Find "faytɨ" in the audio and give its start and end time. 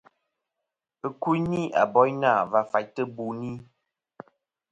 2.71-3.01